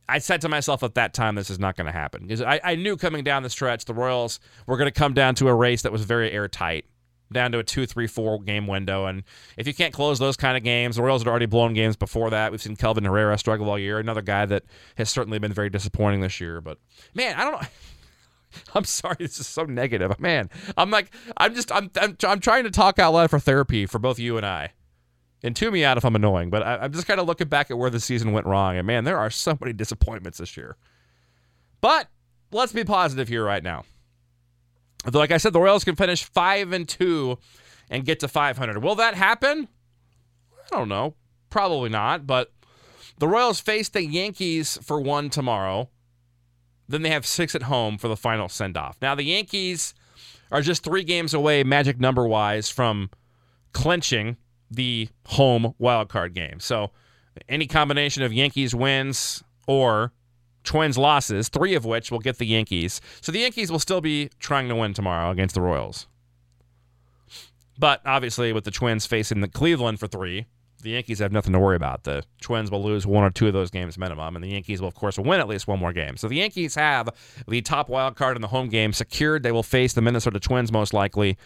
I 0.09 0.19
said 0.19 0.41
to 0.43 0.49
myself 0.49 0.83
at 0.83 0.95
that 0.95 1.15
time, 1.15 1.35
this 1.35 1.51
is 1.51 1.59
not 1.59 1.77
going 1.77 1.87
to 1.87 1.93
happen 1.93 2.23
because 2.23 2.43
I, 2.43 2.61
I, 2.63 2.75
knew 2.75 2.97
coming 2.97 3.25
down 3.25 3.43
the 3.43 3.51
stretch, 3.51 3.87
the 3.87 3.95
Royals 3.95 4.39
were 4.67 4.77
going 4.77 4.91
to 4.91 4.99
come 4.99 5.15
down 5.15 5.35
to 5.37 5.49
a 5.49 5.55
race 5.55 5.83
that 5.83 5.93
was 5.93 6.05
very 6.05 6.31
airtight, 6.31 6.85
down 7.33 7.53
to 7.53 7.59
a 7.59 7.65
two, 7.65 7.87
three, 7.87 8.07
four 8.07 8.41
game 8.41 8.67
window. 8.67 9.07
And 9.07 9.23
if 9.57 9.67
you 9.67 9.73
can't 9.73 9.95
close 9.95 10.19
those 10.19 10.37
kind 10.37 10.57
of 10.57 10.63
games, 10.63 10.97
the 10.97 11.03
Royals 11.03 11.23
had 11.23 11.29
already 11.29 11.47
blown 11.47 11.73
games 11.73 11.97
before 11.97 12.31
that. 12.31 12.53
We've 12.53 12.61
seen 12.61 12.77
Kelvin 12.77 13.05
Herrera 13.05 13.39
struggle 13.39 13.71
all 13.71 13.79
year, 13.79 13.99
another 13.99 14.23
guy 14.23 14.45
that 14.47 14.65
has 14.97 15.09
certainly 15.09 15.39
been 15.39 15.53
very 15.53 15.71
disappointing 15.71 16.21
this 16.21 16.41
year. 16.41 16.61
But 16.61 16.79
man, 17.15 17.37
I 17.37 17.45
don't 17.45 17.63
know. 17.63 17.69
I'm 18.75 18.85
sorry, 18.85 19.17
this 19.19 19.41
is 19.41 19.47
so 19.47 19.65
negative. 19.65 20.21
Man, 20.21 20.51
I'm 20.77 20.91
like, 20.91 21.11
I'm 21.39 21.55
just, 21.55 21.73
I'm, 21.73 21.91
I'm, 22.01 22.17
I'm 22.23 22.41
trying 22.41 22.65
to 22.65 22.71
talk 22.71 22.99
out 22.99 23.15
loud 23.15 23.31
for 23.31 23.39
therapy 23.39 23.87
for 23.87 23.99
both 23.99 24.19
you 24.19 24.37
and 24.37 24.47
I 24.47 24.73
and 25.45 25.55
tune 25.55 25.75
me 25.75 25.85
out 25.85 25.99
if 25.99 26.05
I'm 26.07 26.17
annoying, 26.17 26.49
but 26.49 26.63
I, 26.63 26.87
am 26.87 26.93
just 26.93 27.07
kind 27.07 27.21
of 27.21 27.27
looking 27.27 27.49
back 27.49 27.71
at 27.71 27.77
where 27.77 27.91
the 27.91 28.01
season 28.01 28.33
went 28.33 28.47
wrong, 28.47 28.79
and 28.79 28.87
man, 28.87 29.05
there 29.05 29.19
are 29.19 29.29
so 29.29 29.57
many 29.61 29.75
disappointments 29.75 30.39
this 30.39 30.57
year. 30.57 30.77
But 31.83 32.09
let's 32.51 32.73
be 32.73 32.83
positive 32.83 33.29
here 33.29 33.45
right 33.45 33.63
now. 33.63 33.85
Though, 35.05 35.19
Like 35.19 35.31
I 35.31 35.37
said, 35.37 35.53
the 35.53 35.61
Royals 35.61 35.85
can 35.85 35.97
finish 35.97 36.25
five 36.25 36.73
and 36.73 36.89
two 36.89 37.39
and 37.91 38.07
get 38.07 38.21
to 38.21 38.29
500. 38.29 38.83
Will 38.83 38.95
that 38.95 39.15
happen? 39.15 39.69
I 40.73 40.77
don't 40.77 40.89
know. 40.89 41.15
Probably 41.51 41.91
not. 41.91 42.27
But 42.27 42.51
the 43.19 43.29
Royals 43.29 43.61
face 43.61 43.91
the 43.91 44.03
Yankees 44.03 44.79
for 44.83 44.99
one 44.99 45.29
tomorrow. 45.29 45.91
Then 46.89 47.03
they 47.03 47.11
have 47.11 47.27
six 47.27 47.55
at 47.55 47.65
home 47.65 47.99
for 47.99 48.09
the 48.09 48.17
final 48.17 48.49
send 48.49 48.79
off. 48.79 48.97
Now, 49.03 49.15
the 49.15 49.25
Yankees 49.25 49.93
are 50.51 50.63
just 50.63 50.83
three 50.83 51.05
games 51.05 51.35
away, 51.35 51.65
magic 51.65 52.01
number 52.01 52.27
wise, 52.27 52.71
from 52.71 53.11
clinching 53.73 54.39
the 54.75 55.09
home 55.27 55.75
wild 55.79 56.09
card 56.09 56.35
game. 56.35 56.61
So 56.61 56.91
any 57.49 57.67
combination 57.67 58.23
of 58.23 58.33
Yankees 58.33 58.75
wins 58.75 59.43
or 59.67 60.13
Twins 60.63 60.97
losses, 60.97 61.49
three 61.49 61.75
of 61.75 61.85
which 61.85 62.11
will 62.11 62.19
get 62.19 62.39
the 62.39 62.47
Yankees. 62.47 63.01
So 63.21 63.33
the 63.33 63.41
Yankees 63.41 63.71
will 63.71 63.79
still 63.79 64.01
be 64.01 64.31
trying 64.39 64.69
to 64.69 64.75
win 64.75 64.95
tomorrow 64.95 65.31
against 65.31 65.55
the 65.55 65.61
Royals. 65.61 66.07
But 67.79 68.01
obviously, 68.07 68.53
with 68.53 68.65
the 68.65 68.71
Twins 68.71 69.05
facing 69.05 69.41
the 69.41 69.49
Cleveland 69.49 69.99
for 69.99 70.07
three, 70.07 70.47
the 70.85 70.91
Yankees 70.91 71.19
have 71.19 71.33
nothing 71.33 71.53
to 71.55 71.59
worry 71.59 71.77
about. 71.77 72.05
The 72.05 72.23
Twins 72.41 72.71
will 72.71 72.85
lose 72.85 73.07
one 73.07 73.25
or 73.25 73.31
two 73.31 73.47
of 73.47 73.55
those 73.55 73.71
games 73.71 73.99
minimum, 73.99 74.37
and 74.37 74.45
the 74.45 74.51
Yankees 74.51 74.81
will, 74.81 74.89
of 74.89 74.95
course, 74.95 75.19
win 75.19 75.41
at 75.41 75.49
least 75.49 75.67
one 75.67 75.81
more 75.81 75.93
game. 75.93 76.17
So 76.17 76.29
the 76.29 76.37
Yankees 76.37 76.75
have 76.75 77.09
the 77.49 77.63
top 77.63 77.89
wild 77.89 78.17
card 78.17 78.37
in 78.37 78.43
the 78.43 78.49
home 78.49 78.69
game 78.69 78.93
secured. 78.93 79.43
They 79.43 79.51
will 79.51 79.63
face 79.63 79.95
the 79.95 80.03
Minnesota 80.03 80.39
Twins 80.39 80.71
most 80.71 80.93
likely 80.93 81.39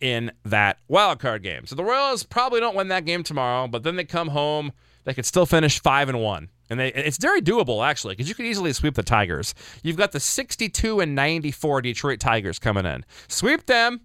in 0.00 0.32
that 0.46 0.78
wild 0.88 1.20
card 1.20 1.42
game. 1.42 1.66
So 1.66 1.76
the 1.76 1.84
Royals 1.84 2.24
probably 2.24 2.58
don't 2.58 2.74
win 2.74 2.88
that 2.88 3.04
game 3.04 3.22
tomorrow, 3.22 3.68
but 3.68 3.82
then 3.82 3.96
they 3.96 4.04
come 4.04 4.28
home. 4.28 4.72
They 5.04 5.14
could 5.14 5.26
still 5.26 5.46
finish 5.46 5.80
five 5.80 6.08
and 6.08 6.20
one, 6.20 6.50
and 6.68 6.80
they 6.80 6.88
it's 6.92 7.18
very 7.18 7.40
doable 7.40 7.86
actually 7.86 8.14
because 8.14 8.28
you 8.28 8.34
could 8.34 8.46
easily 8.46 8.72
sweep 8.72 8.94
the 8.94 9.02
Tigers. 9.02 9.54
You've 9.82 9.96
got 9.96 10.12
the 10.12 10.20
62 10.20 11.00
and 11.00 11.14
94 11.14 11.82
Detroit 11.82 12.20
Tigers 12.20 12.58
coming 12.58 12.86
in. 12.86 13.04
Sweep 13.28 13.66
them. 13.66 14.00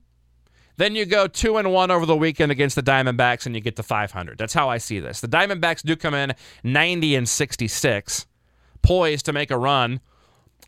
Then 0.77 0.95
you 0.95 1.05
go 1.05 1.27
two 1.27 1.57
and 1.57 1.71
one 1.71 1.91
over 1.91 2.05
the 2.05 2.15
weekend 2.15 2.51
against 2.51 2.75
the 2.75 2.83
Diamondbacks, 2.83 3.45
and 3.45 3.55
you 3.55 3.61
get 3.61 3.75
to 3.77 3.83
500. 3.83 4.37
That's 4.37 4.53
how 4.53 4.69
I 4.69 4.77
see 4.77 4.99
this. 4.99 5.21
The 5.21 5.27
Diamondbacks 5.27 5.81
do 5.83 5.95
come 5.95 6.13
in 6.13 6.33
90 6.63 7.15
and 7.15 7.29
66, 7.29 8.25
poised 8.81 9.25
to 9.25 9.33
make 9.33 9.51
a 9.51 9.57
run 9.57 10.01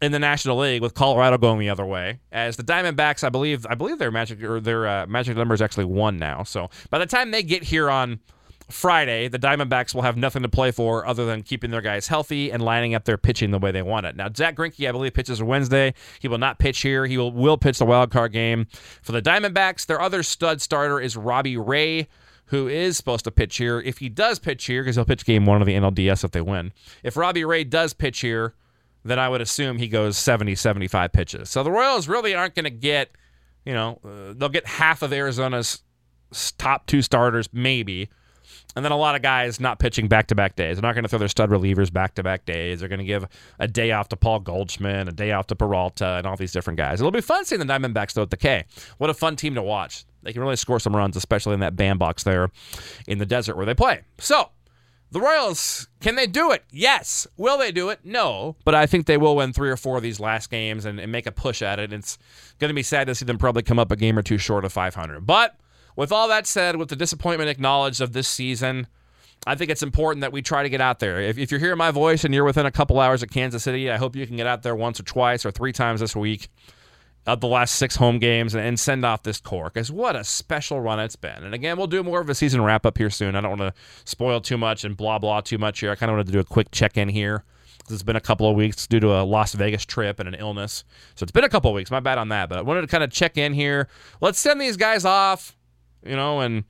in 0.02 0.12
the 0.12 0.20
National 0.20 0.58
League 0.58 0.82
with 0.82 0.94
Colorado 0.94 1.38
going 1.38 1.60
the 1.60 1.70
other 1.70 1.86
way. 1.86 2.20
As 2.32 2.56
the 2.56 2.64
Diamondbacks, 2.64 3.24
I 3.24 3.30
believe, 3.30 3.66
I 3.70 3.76
believe 3.76 3.98
their 3.98 4.12
magic 4.12 4.44
or 4.44 4.60
their 4.60 4.88
uh, 4.88 5.08
magic 5.08 5.36
number 5.36 5.54
is 5.54 5.62
actually 5.62 5.86
one 5.86 6.18
now. 6.18 6.44
So 6.44 6.70
by 6.90 7.00
the 7.00 7.06
time 7.06 7.32
they 7.32 7.44
get 7.44 7.64
here 7.64 7.90
on 7.90 8.20
Friday, 8.70 9.28
the 9.30 9.40
Diamondbacks 9.40 9.96
will 9.96 10.02
have 10.02 10.18
nothing 10.18 10.42
to 10.42 10.50
play 10.50 10.72
for 10.72 11.06
other 11.06 11.26
than 11.26 11.42
keeping 11.42 11.72
their 11.72 11.82
guys 11.82 12.08
healthy 12.08 12.52
and 12.52 12.62
lining 12.62 12.94
up 12.94 13.06
their 13.06 13.18
pitching 13.18 13.52
the 13.52 13.60
way 13.60 13.72
they 13.72 13.82
want 13.82 14.06
it. 14.06 14.16
Now, 14.16 14.28
Zack 14.36 14.56
Greinke, 14.56 14.88
I 14.88 14.92
believe, 14.92 15.14
pitches 15.14 15.42
Wednesday. 15.42 15.94
He 16.20 16.28
will 16.28 16.38
not 16.38 16.60
pitch 16.60 16.82
here. 16.82 17.06
He 17.06 17.18
will, 17.18 17.32
will 17.32 17.58
pitch 17.58 17.80
the 17.80 17.86
wild 17.86 18.12
card 18.12 18.34
game 18.34 18.68
for 19.02 19.14
the 19.14 19.22
Diamondbacks. 19.22 19.86
Their 19.86 20.02
other 20.02 20.22
stud 20.22 20.62
starter 20.62 21.00
is 21.00 21.16
Robbie 21.16 21.58
Ray 21.58 22.08
who 22.48 22.68
is 22.68 22.98
supposed 22.98 23.26
to 23.26 23.32
pitch 23.32 23.58
here. 23.58 23.80
If 23.80 23.98
he 23.98 24.10
does 24.10 24.40
pitch 24.40 24.66
here, 24.66 24.82
because 24.82 24.96
he'll 24.96 25.06
pitch 25.06 25.26
game 25.26 25.46
one 25.46 25.62
of 25.62 25.68
the 25.68 25.74
NLDS 25.74 26.24
if 26.24 26.32
they 26.32 26.42
win. 26.42 26.72
If 27.04 27.18
Robbie 27.18 27.46
Ray 27.46 27.64
does 27.64 27.94
pitch 27.94 28.22
here, 28.22 28.54
then 29.04 29.20
I 29.20 29.30
would 29.30 29.42
assume 29.42 29.78
he 29.78 29.88
goes 29.88 30.18
70, 30.18 30.56
75 30.56 31.12
pitches. 31.12 31.50
So 31.50 31.64
the 31.64 31.72
Royals 31.72 32.08
really 32.08 32.34
aren't 32.34 32.56
going 32.56 32.66
to 32.66 32.70
get, 32.70 33.12
you 33.66 33.74
know, 33.74 34.00
uh, 34.04 34.34
they'll 34.36 34.50
get 34.50 34.66
half 34.66 35.02
of 35.02 35.14
Arizona's 35.14 35.84
top 36.58 36.88
two 36.88 37.02
starters, 37.02 37.50
maybe. 37.52 38.10
And 38.76 38.84
then 38.84 38.92
a 38.92 38.98
lot 38.98 39.16
of 39.16 39.22
guys 39.22 39.60
not 39.60 39.80
pitching 39.80 40.08
back 40.08 40.28
to 40.28 40.36
back 40.36 40.56
days. 40.56 40.78
They're 40.78 40.82
not 40.82 40.94
going 40.94 41.04
to 41.04 41.10
throw 41.10 41.20
their 41.20 41.28
stud 41.28 41.50
relievers 41.50 41.92
back 41.92 42.16
to 42.16 42.24
back 42.24 42.46
days. 42.46 42.80
They're 42.80 42.90
going 42.90 43.00
to 43.00 43.06
give 43.06 43.28
a 43.60 43.68
day 43.68 43.92
off 43.92 44.10
to 44.10 44.16
Paul 44.16 44.40
Goldschmidt, 44.40 45.08
a 45.08 45.12
day 45.12 45.32
off 45.32 45.48
to 45.48 45.56
Peralta, 45.56 46.18
and 46.18 46.28
all 46.28 46.36
these 46.36 46.52
different 46.52 46.78
guys. 46.78 47.00
It'll 47.00 47.12
be 47.12 47.22
fun 47.22 47.46
seeing 47.46 47.60
the 47.60 47.66
Diamondbacks, 47.66 48.14
though, 48.14 48.24
at 48.24 48.30
the 48.30 48.38
K. 48.38 48.66
What 48.98 49.10
a 49.10 49.14
fun 49.14 49.36
team 49.36 49.56
to 49.56 49.62
watch. 49.62 50.06
They 50.24 50.34
can 50.34 50.42
really 50.42 50.56
score 50.56 50.80
some 50.80 50.96
runs, 50.96 51.16
especially 51.16 51.54
in 51.54 51.62
that 51.62 51.76
bandbox 51.76 52.24
there 52.24 52.50
in 53.08 53.18
the 53.18 53.26
desert 53.26 53.56
where 53.56 53.66
they 53.66 53.74
play. 53.74 54.02
So, 54.20 54.50
the 55.12 55.22
Royals, 55.22 55.88
can 56.02 56.16
they 56.16 56.28
do 56.28 56.52
it? 56.52 56.64
Yes. 56.70 57.28
Will 57.38 57.58
they 57.58 57.72
do 57.72 57.90
it? 57.90 58.00
No. 58.04 58.58
But 58.66 58.76
I 58.76 58.86
think 58.88 59.06
they 59.06 59.18
will 59.18 59.38
win 59.38 59.54
three 59.54 59.70
or 59.70 59.78
four 59.78 59.96
of 59.96 60.04
these 60.04 60.20
last 60.20 60.50
games 60.50 60.84
and, 60.84 61.00
and 61.00 61.12
make 61.12 61.26
a 61.26 61.32
push 61.32 61.62
at 61.62 61.80
it. 61.80 61.94
It's 61.94 62.18
going 62.60 62.70
to 62.70 62.74
be 62.74 62.84
sad 62.84 63.08
to 63.08 63.16
see 63.16 63.26
them 63.26 63.38
probably 63.38 63.64
come 63.64 63.80
up 63.80 63.92
a 63.92 63.96
game 63.96 64.18
or 64.18 64.22
two 64.22 64.38
short 64.38 64.66
of 64.66 64.74
500. 64.74 65.26
But 65.26 65.56
with 65.98 66.14
all 66.14 66.30
that 66.30 66.48
said, 66.48 66.78
with 66.78 66.88
the 66.88 66.96
disappointment 66.96 67.50
acknowledged 67.50 68.00
of 68.00 68.14
this 68.14 68.30
season, 68.30 68.88
I 69.46 69.56
think 69.56 69.70
it's 69.70 69.84
important 69.84 70.22
that 70.22 70.32
we 70.32 70.42
try 70.42 70.64
to 70.64 70.70
get 70.70 70.80
out 70.80 71.00
there. 71.00 71.20
If, 71.20 71.38
if 71.38 71.52
you're 71.52 71.60
hearing 71.60 71.78
my 71.78 71.92
voice 71.92 72.24
and 72.24 72.34
you're 72.34 72.46
within 72.46 72.66
a 72.66 72.72
couple 72.72 73.00
hours 73.00 73.24
of 73.24 73.30
Kansas 73.30 73.64
City, 73.64 73.92
I 73.92 73.98
hope 73.98 74.16
you 74.16 74.26
can 74.26 74.38
get 74.38 74.48
out 74.48 74.64
there 74.64 74.76
once 74.76 75.00
or 75.00 75.04
twice 75.04 75.46
or 75.46 75.52
three 75.52 75.74
times 75.74 76.00
this 76.00 76.16
week 76.16 76.50
of 77.26 77.42
the 77.42 77.48
last 77.48 77.76
six 77.76 77.98
home 77.98 78.20
games 78.20 78.56
and, 78.56 78.66
and 78.66 78.80
send 78.80 79.04
off 79.04 79.24
this 79.24 79.40
core 79.42 79.66
because 79.66 79.92
what 79.92 80.16
a 80.16 80.24
special 80.24 80.80
run 80.80 81.00
it's 81.00 81.18
been. 81.18 81.44
And 81.44 81.54
again, 81.54 81.78
we'll 81.78 81.88
do 81.88 82.02
more 82.02 82.22
of 82.22 82.30
a 82.30 82.36
season 82.36 82.62
wrap 82.62 82.86
up 82.86 82.98
here 82.98 83.10
soon. 83.10 83.36
I 83.36 83.42
don't 83.42 83.60
want 83.60 83.76
to 83.76 83.82
spoil 84.06 84.40
too 84.40 84.58
much 84.58 84.86
and 84.86 84.96
blah 84.96 85.20
blah 85.20 85.42
too 85.42 85.58
much 85.58 85.82
here. 85.82 85.92
I 85.92 85.96
kind 85.96 86.10
of 86.10 86.14
wanted 86.14 86.28
to 86.28 86.32
do 86.32 86.40
a 86.40 86.46
quick 86.46 86.72
check 86.72 86.96
in 86.96 87.10
here. 87.10 87.44
It's 87.90 88.04
been 88.04 88.16
a 88.16 88.22
couple 88.22 88.50
of 88.50 88.56
weeks 88.56 88.86
due 88.86 89.00
to 89.00 89.14
a 89.14 89.24
Las 89.24 89.54
Vegas 89.54 89.86
trip 89.86 90.20
and 90.20 90.28
an 90.28 90.36
illness. 90.36 90.84
So 91.16 91.24
it's 91.24 91.32
been 91.32 91.46
a 91.46 91.50
couple 91.50 91.72
of 91.72 91.76
weeks. 91.76 91.90
My 91.90 92.02
bad 92.02 92.18
on 92.18 92.30
that. 92.30 92.50
But 92.50 92.60
I 92.60 92.62
wanted 92.62 92.82
to 92.82 92.88
kind 92.88 93.04
of 93.04 93.12
check 93.12 93.38
in 93.38 93.54
here. 93.54 93.88
Let's 94.20 94.40
send 94.40 94.60
these 94.60 94.76
guys 94.76 95.06
off, 95.06 95.57
you 96.08 96.16
know, 96.16 96.42
and 96.42 96.64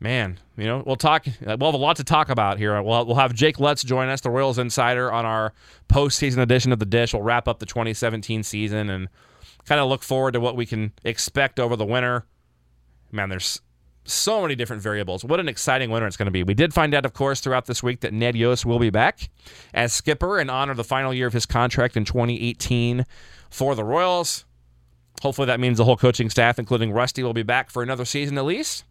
man, 0.00 0.38
you 0.56 0.66
know, 0.66 0.82
we'll 0.86 0.96
talk. 0.96 1.26
We'll 1.40 1.58
have 1.58 1.74
a 1.74 1.76
lot 1.76 1.96
to 1.96 2.04
talk 2.04 2.28
about 2.28 2.58
here. 2.58 2.80
We'll, 2.82 3.06
we'll 3.06 3.16
have 3.16 3.34
Jake 3.34 3.60
Lutz 3.60 3.82
join 3.82 4.08
us, 4.08 4.20
the 4.20 4.30
Royals 4.30 4.58
insider, 4.58 5.12
on 5.12 5.24
our 5.24 5.52
postseason 5.88 6.38
edition 6.38 6.72
of 6.72 6.78
the 6.78 6.86
Dish. 6.86 7.12
We'll 7.12 7.22
wrap 7.22 7.48
up 7.48 7.58
the 7.58 7.66
2017 7.66 8.42
season 8.42 8.90
and 8.90 9.08
kind 9.64 9.80
of 9.80 9.88
look 9.88 10.02
forward 10.02 10.32
to 10.32 10.40
what 10.40 10.56
we 10.56 10.66
can 10.66 10.92
expect 11.04 11.60
over 11.60 11.76
the 11.76 11.84
winter. 11.84 12.24
Man, 13.12 13.28
there's 13.28 13.60
so 14.04 14.40
many 14.40 14.54
different 14.54 14.82
variables. 14.82 15.24
What 15.24 15.40
an 15.40 15.48
exciting 15.48 15.90
winter 15.90 16.06
it's 16.06 16.16
going 16.16 16.26
to 16.26 16.32
be. 16.32 16.42
We 16.42 16.54
did 16.54 16.72
find 16.72 16.94
out, 16.94 17.04
of 17.04 17.12
course, 17.12 17.40
throughout 17.40 17.66
this 17.66 17.82
week 17.82 18.00
that 18.00 18.12
Ned 18.12 18.36
Yost 18.36 18.64
will 18.64 18.78
be 18.78 18.90
back 18.90 19.30
as 19.74 19.92
skipper 19.92 20.38
in 20.38 20.48
honor 20.48 20.72
of 20.72 20.76
the 20.76 20.84
final 20.84 21.12
year 21.12 21.26
of 21.26 21.32
his 21.32 21.46
contract 21.46 21.96
in 21.96 22.04
2018 22.04 23.04
for 23.50 23.74
the 23.74 23.84
Royals. 23.84 24.44
Hopefully, 25.22 25.46
that 25.46 25.60
means 25.60 25.78
the 25.78 25.84
whole 25.84 25.96
coaching 25.96 26.30
staff, 26.30 26.58
including 26.58 26.92
Rusty, 26.92 27.22
will 27.22 27.34
be 27.34 27.42
back 27.42 27.70
for 27.70 27.82
another 27.82 28.04
season 28.04 28.38
at 28.38 28.44
least. 28.44 28.84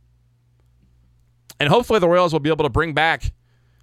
And 1.60 1.69
hopefully, 1.69 2.00
the 2.00 2.10
Royals 2.10 2.34
will 2.34 2.39
be 2.39 2.50
able 2.50 2.65
to 2.65 2.69
bring 2.69 2.93
back 2.93 3.31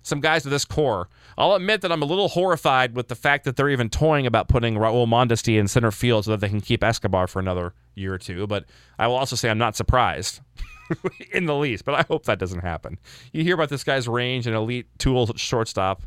some 0.04 0.20
guys 0.20 0.42
to 0.42 0.48
this 0.50 0.64
core. 0.64 1.08
I'll 1.36 1.54
admit 1.54 1.80
that 1.80 1.90
I'm 1.90 2.02
a 2.02 2.06
little 2.06 2.28
horrified 2.28 2.94
with 2.94 3.08
the 3.08 3.14
fact 3.14 3.44
that 3.44 3.56
they're 3.56 3.70
even 3.70 3.88
toying 3.88 4.26
about 4.26 4.48
putting 4.48 4.74
Raul 4.74 5.08
Mondesi 5.08 5.58
in 5.58 5.66
center 5.66 5.90
field 5.90 6.26
so 6.26 6.32
that 6.32 6.40
they 6.40 6.48
can 6.48 6.60
keep 6.60 6.84
Escobar 6.84 7.26
for 7.26 7.40
another 7.40 7.74
year 7.94 8.14
or 8.14 8.18
two. 8.18 8.46
But 8.46 8.66
I 8.98 9.06
will 9.06 9.16
also 9.16 9.34
say 9.34 9.50
I'm 9.50 9.58
not 9.58 9.76
surprised 9.76 10.40
in 11.32 11.46
the 11.46 11.56
least, 11.56 11.84
but 11.84 11.94
I 11.94 12.02
hope 12.02 12.26
that 12.26 12.38
doesn't 12.38 12.60
happen. 12.60 12.98
You 13.32 13.42
hear 13.42 13.54
about 13.54 13.70
this 13.70 13.82
guy's 13.82 14.06
range 14.06 14.46
and 14.46 14.54
elite 14.54 14.86
tools 14.98 15.30
at 15.30 15.38
shortstop. 15.38 16.02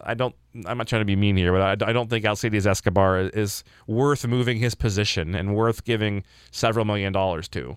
I 0.00 0.14
don't. 0.14 0.34
I'm 0.64 0.78
not 0.78 0.88
trying 0.88 1.02
to 1.02 1.06
be 1.06 1.16
mean 1.16 1.36
here, 1.36 1.52
but 1.52 1.82
I, 1.82 1.90
I 1.90 1.92
don't 1.92 2.08
think 2.08 2.24
Alcides 2.24 2.66
Escobar 2.66 3.18
is 3.20 3.62
worth 3.86 4.26
moving 4.26 4.58
his 4.58 4.74
position 4.74 5.34
and 5.34 5.54
worth 5.54 5.84
giving 5.84 6.24
several 6.50 6.84
million 6.84 7.12
dollars 7.12 7.48
to 7.48 7.76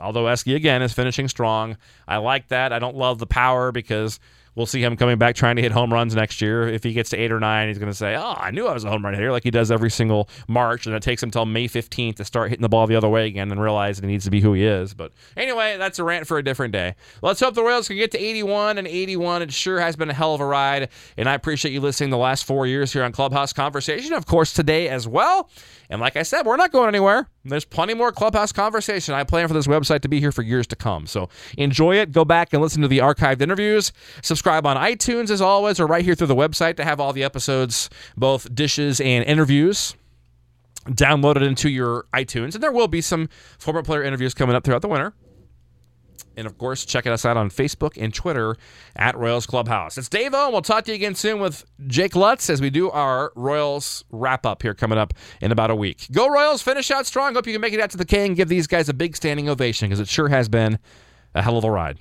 although 0.00 0.24
Esky 0.24 0.54
again 0.54 0.82
is 0.82 0.92
finishing 0.92 1.28
strong. 1.28 1.76
I 2.08 2.16
like 2.16 2.48
that. 2.48 2.72
I 2.72 2.78
don't 2.78 2.96
love 2.96 3.18
the 3.18 3.26
power 3.26 3.72
because 3.72 4.18
we'll 4.56 4.66
see 4.66 4.82
him 4.82 4.96
coming 4.96 5.18
back 5.18 5.36
trying 5.36 5.54
to 5.56 5.62
hit 5.62 5.70
home 5.70 5.92
runs 5.92 6.14
next 6.16 6.40
year. 6.40 6.66
If 6.66 6.82
he 6.82 6.92
gets 6.92 7.10
to 7.10 7.16
eight 7.16 7.30
or 7.30 7.38
nine, 7.38 7.68
he's 7.68 7.78
going 7.78 7.90
to 7.90 7.96
say, 7.96 8.16
"Oh, 8.16 8.34
I 8.36 8.50
knew 8.50 8.66
I 8.66 8.74
was 8.74 8.82
a 8.84 8.90
home 8.90 9.04
run 9.04 9.14
hitter," 9.14 9.30
like 9.30 9.44
he 9.44 9.50
does 9.50 9.70
every 9.70 9.90
single 9.90 10.28
March, 10.48 10.86
and 10.86 10.94
it 10.96 11.02
takes 11.02 11.22
him 11.22 11.28
until 11.28 11.46
May 11.46 11.68
15th 11.68 12.16
to 12.16 12.24
start 12.24 12.50
hitting 12.50 12.62
the 12.62 12.68
ball 12.68 12.86
the 12.86 12.96
other 12.96 13.08
way 13.08 13.26
again 13.26 13.52
and 13.52 13.60
realize 13.60 14.00
that 14.00 14.06
he 14.06 14.12
needs 14.12 14.24
to 14.24 14.30
be 14.30 14.40
who 14.40 14.54
he 14.54 14.64
is. 14.64 14.94
But 14.94 15.12
anyway, 15.36 15.76
that's 15.78 15.98
a 15.98 16.04
rant 16.04 16.26
for 16.26 16.38
a 16.38 16.42
different 16.42 16.72
day. 16.72 16.96
Let's 17.22 17.40
hope 17.40 17.54
the 17.54 17.62
Royals 17.62 17.88
can 17.88 17.96
get 17.96 18.10
to 18.12 18.18
81 18.18 18.78
and 18.78 18.88
81. 18.88 19.42
It 19.42 19.52
sure 19.52 19.80
has 19.80 19.94
been 19.94 20.10
a 20.10 20.14
hell 20.14 20.34
of 20.34 20.40
a 20.40 20.46
ride, 20.46 20.88
and 21.16 21.28
I 21.28 21.34
appreciate 21.34 21.72
you 21.72 21.80
listening 21.80 22.10
the 22.10 22.16
last 22.16 22.44
four 22.44 22.66
years 22.66 22.92
here 22.92 23.04
on 23.04 23.12
Clubhouse 23.12 23.52
Conversation. 23.52 24.14
Of 24.14 24.26
course, 24.26 24.52
today 24.52 24.88
as 24.88 25.06
well. 25.06 25.50
And 25.90 26.00
like 26.00 26.16
I 26.16 26.22
said, 26.22 26.46
we're 26.46 26.56
not 26.56 26.72
going 26.72 26.88
anywhere. 26.88 27.28
There's 27.48 27.64
plenty 27.64 27.94
more 27.94 28.12
Clubhouse 28.12 28.52
conversation. 28.52 29.14
I 29.14 29.24
plan 29.24 29.48
for 29.48 29.54
this 29.54 29.66
website 29.66 30.00
to 30.00 30.08
be 30.08 30.20
here 30.20 30.32
for 30.32 30.42
years 30.42 30.66
to 30.68 30.76
come. 30.76 31.06
So 31.06 31.28
enjoy 31.56 31.96
it. 31.96 32.12
Go 32.12 32.24
back 32.24 32.52
and 32.52 32.62
listen 32.62 32.82
to 32.82 32.88
the 32.88 32.98
archived 32.98 33.40
interviews. 33.40 33.92
Subscribe 34.22 34.66
on 34.66 34.76
iTunes 34.76 35.30
as 35.30 35.40
always, 35.40 35.80
or 35.80 35.86
right 35.86 36.04
here 36.04 36.14
through 36.14 36.26
the 36.28 36.36
website 36.36 36.76
to 36.76 36.84
have 36.84 37.00
all 37.00 37.12
the 37.12 37.24
episodes, 37.24 37.88
both 38.16 38.54
dishes 38.54 39.00
and 39.00 39.24
interviews 39.24 39.94
downloaded 40.86 41.42
into 41.42 41.68
your 41.68 42.06
iTunes. 42.14 42.54
And 42.54 42.62
there 42.62 42.72
will 42.72 42.88
be 42.88 43.00
some 43.00 43.28
former 43.58 43.82
player 43.82 44.02
interviews 44.02 44.34
coming 44.34 44.54
up 44.54 44.64
throughout 44.64 44.82
the 44.82 44.88
winter. 44.88 45.14
And 46.36 46.46
of 46.46 46.58
course, 46.58 46.84
checking 46.84 47.12
us 47.12 47.24
out 47.24 47.36
on 47.36 47.48
Facebook 47.50 48.00
and 48.00 48.12
Twitter 48.12 48.56
at 48.94 49.16
Royals 49.16 49.46
Clubhouse. 49.46 49.96
It's 49.96 50.08
Dave 50.08 50.34
O, 50.34 50.44
and 50.44 50.52
we'll 50.52 50.62
talk 50.62 50.84
to 50.84 50.90
you 50.90 50.96
again 50.96 51.14
soon 51.14 51.40
with 51.40 51.64
Jake 51.86 52.14
Lutz 52.14 52.50
as 52.50 52.60
we 52.60 52.70
do 52.70 52.90
our 52.90 53.32
Royals 53.34 54.04
wrap 54.10 54.44
up 54.44 54.62
here 54.62 54.74
coming 54.74 54.98
up 54.98 55.14
in 55.40 55.50
about 55.50 55.70
a 55.70 55.74
week. 55.74 56.06
Go 56.12 56.28
Royals, 56.28 56.60
finish 56.62 56.90
out 56.90 57.06
strong. 57.06 57.34
Hope 57.34 57.46
you 57.46 57.54
can 57.54 57.60
make 57.62 57.72
it 57.72 57.80
out 57.80 57.90
to 57.90 57.96
the 57.96 58.04
K 58.04 58.26
and 58.26 58.36
give 58.36 58.48
these 58.48 58.66
guys 58.66 58.88
a 58.88 58.94
big 58.94 59.16
standing 59.16 59.48
ovation 59.48 59.88
because 59.88 60.00
it 60.00 60.08
sure 60.08 60.28
has 60.28 60.48
been 60.48 60.78
a 61.34 61.42
hell 61.42 61.56
of 61.56 61.64
a 61.64 61.70
ride. 61.70 61.98